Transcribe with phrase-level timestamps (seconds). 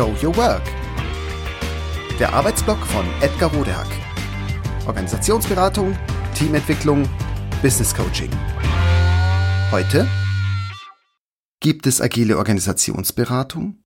[0.00, 0.62] Show Your Work.
[2.18, 3.86] Der Arbeitsblock von Edgar Rodehack.
[4.86, 5.94] Organisationsberatung,
[6.34, 7.06] Teamentwicklung,
[7.60, 8.30] Business Coaching.
[9.70, 10.08] Heute
[11.60, 13.82] gibt es agile Organisationsberatung?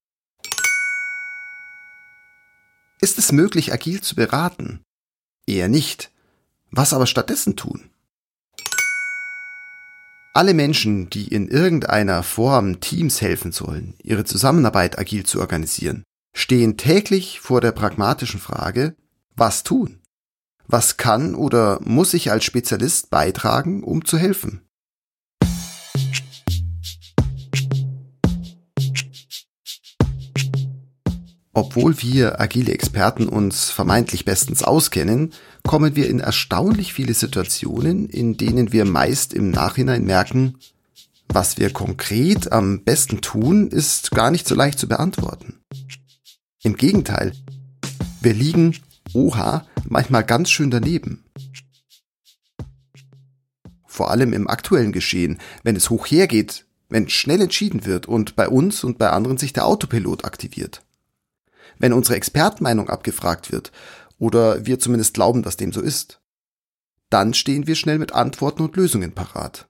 [3.00, 4.84] Ist es möglich, agil zu beraten?
[5.48, 6.12] Eher nicht.
[6.70, 7.90] Was aber stattdessen tun?
[10.36, 16.02] Alle Menschen, die in irgendeiner Form Teams helfen sollen, ihre Zusammenarbeit agil zu organisieren,
[16.34, 18.96] stehen täglich vor der pragmatischen Frage,
[19.36, 20.00] was tun?
[20.66, 24.63] Was kann oder muss ich als Spezialist beitragen, um zu helfen?
[31.56, 38.36] Obwohl wir agile Experten uns vermeintlich bestens auskennen, kommen wir in erstaunlich viele Situationen, in
[38.36, 40.58] denen wir meist im Nachhinein merken,
[41.28, 45.60] was wir konkret am besten tun, ist gar nicht so leicht zu beantworten.
[46.64, 47.32] Im Gegenteil,
[48.20, 48.76] wir liegen,
[49.12, 51.24] oha, manchmal ganz schön daneben.
[53.86, 58.48] Vor allem im aktuellen Geschehen, wenn es hoch hergeht, wenn schnell entschieden wird und bei
[58.48, 60.82] uns und bei anderen sich der Autopilot aktiviert
[61.78, 63.72] wenn unsere Expertenmeinung abgefragt wird
[64.18, 66.20] oder wir zumindest glauben, dass dem so ist.
[67.10, 69.68] Dann stehen wir schnell mit Antworten und Lösungen parat.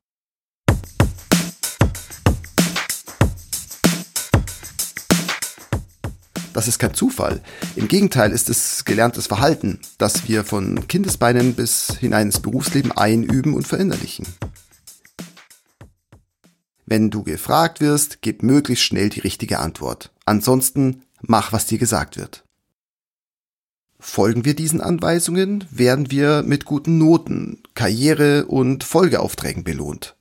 [6.54, 7.42] Das ist kein Zufall.
[7.74, 13.54] Im Gegenteil ist es gelerntes Verhalten, das wir von Kindesbeinen bis hinein ins Berufsleben einüben
[13.54, 14.24] und verinnerlichen.
[16.86, 20.12] Wenn du gefragt wirst, gib möglichst schnell die richtige Antwort.
[20.26, 22.44] Ansonsten mach, was dir gesagt wird.
[23.98, 30.16] Folgen wir diesen Anweisungen, werden wir mit guten Noten, Karriere und Folgeaufträgen belohnt.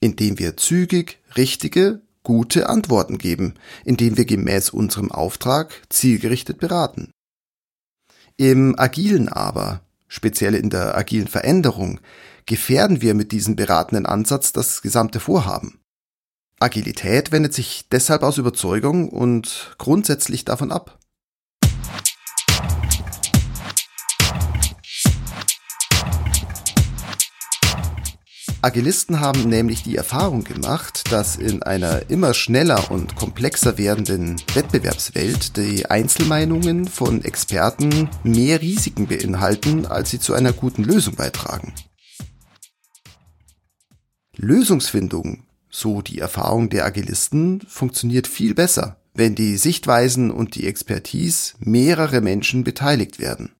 [0.00, 7.10] Indem wir zügig, richtige, gute Antworten geben, indem wir gemäß unserem Auftrag zielgerichtet beraten.
[8.36, 12.00] Im Agilen aber, speziell in der agilen Veränderung,
[12.46, 15.78] gefährden wir mit diesem beratenden Ansatz das gesamte Vorhaben.
[16.64, 20.98] Agilität wendet sich deshalb aus Überzeugung und grundsätzlich davon ab.
[28.62, 35.58] Agilisten haben nämlich die Erfahrung gemacht, dass in einer immer schneller und komplexer werdenden Wettbewerbswelt
[35.58, 41.74] die Einzelmeinungen von Experten mehr Risiken beinhalten, als sie zu einer guten Lösung beitragen.
[44.34, 51.54] Lösungsfindung so die Erfahrung der Agilisten, funktioniert viel besser, wenn die Sichtweisen und die Expertise
[51.58, 53.50] mehrerer Menschen beteiligt werden.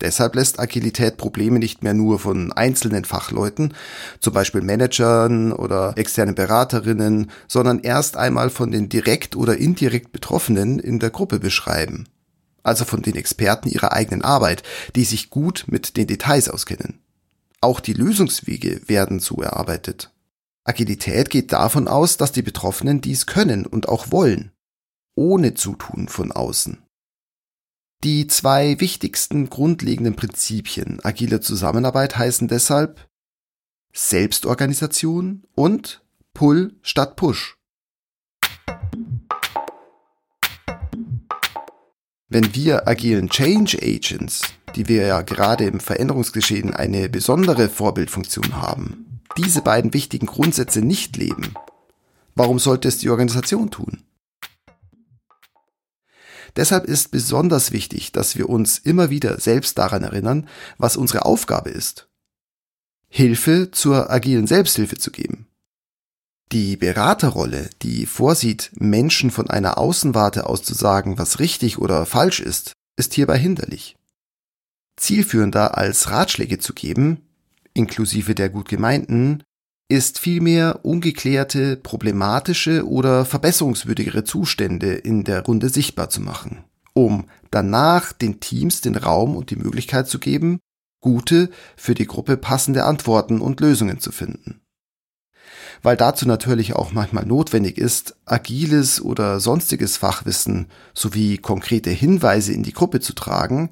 [0.00, 3.74] Deshalb lässt Agilität Probleme nicht mehr nur von einzelnen Fachleuten,
[4.20, 10.78] zum Beispiel Managern oder externen Beraterinnen, sondern erst einmal von den direkt oder indirekt Betroffenen
[10.78, 12.08] in der Gruppe beschreiben.
[12.62, 14.62] Also von den Experten ihrer eigenen Arbeit,
[14.96, 17.00] die sich gut mit den Details auskennen.
[17.60, 20.10] Auch die Lösungswege werden so erarbeitet.
[20.64, 24.52] Agilität geht davon aus, dass die Betroffenen dies können und auch wollen,
[25.16, 26.82] ohne Zutun von außen.
[28.04, 33.08] Die zwei wichtigsten grundlegenden Prinzipien agiler Zusammenarbeit heißen deshalb
[33.92, 37.56] Selbstorganisation und Pull statt Push.
[42.28, 44.40] Wenn wir agilen Change Agents,
[44.74, 51.16] die wir ja gerade im Veränderungsgeschehen eine besondere Vorbildfunktion haben, diese beiden wichtigen Grundsätze nicht
[51.16, 51.54] leben,
[52.34, 54.02] warum sollte es die Organisation tun?
[56.56, 61.70] Deshalb ist besonders wichtig, dass wir uns immer wieder selbst daran erinnern, was unsere Aufgabe
[61.70, 62.08] ist.
[63.08, 65.46] Hilfe zur agilen Selbsthilfe zu geben.
[66.50, 72.40] Die Beraterrolle, die vorsieht, Menschen von einer Außenwarte aus zu sagen, was richtig oder falsch
[72.40, 73.96] ist, ist hierbei hinderlich.
[74.96, 77.22] Zielführender als Ratschläge zu geben,
[77.74, 79.42] inklusive der gut gemeinten,
[79.88, 86.64] ist vielmehr ungeklärte, problematische oder verbesserungswürdigere Zustände in der Runde sichtbar zu machen,
[86.94, 90.60] um danach den Teams den Raum und die Möglichkeit zu geben,
[91.02, 94.61] gute, für die Gruppe passende Antworten und Lösungen zu finden.
[95.82, 102.62] Weil dazu natürlich auch manchmal notwendig ist, agiles oder sonstiges Fachwissen sowie konkrete Hinweise in
[102.62, 103.70] die Gruppe zu tragen,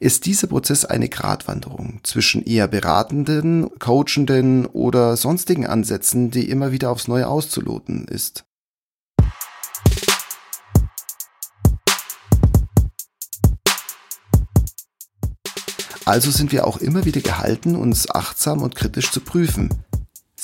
[0.00, 6.90] ist dieser Prozess eine Gratwanderung zwischen eher beratenden, coachenden oder sonstigen Ansätzen, die immer wieder
[6.90, 8.44] aufs Neue auszuloten ist.
[16.04, 19.70] Also sind wir auch immer wieder gehalten, uns achtsam und kritisch zu prüfen.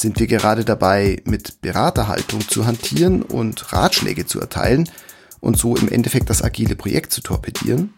[0.00, 4.88] Sind wir gerade dabei, mit Beraterhaltung zu hantieren und Ratschläge zu erteilen,
[5.40, 7.92] und so im Endeffekt das agile Projekt zu torpedieren?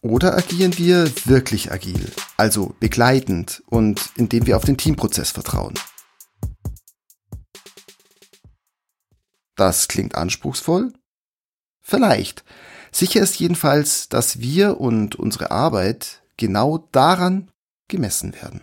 [0.00, 5.74] Oder agieren wir wirklich agil, also begleitend und indem wir auf den Teamprozess vertrauen?
[9.56, 10.94] Das klingt anspruchsvoll?
[11.82, 12.46] Vielleicht.
[12.92, 17.50] Sicher ist jedenfalls, dass wir und unsere Arbeit genau daran
[17.88, 18.62] gemessen werden.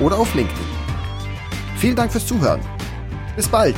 [0.00, 0.66] oder auf LinkedIn.
[1.76, 2.60] Vielen Dank fürs Zuhören.
[3.36, 3.76] Bis bald.